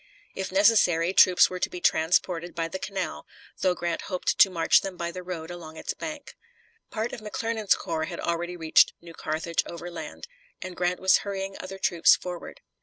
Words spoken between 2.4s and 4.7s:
by the canal, though Grant hoped to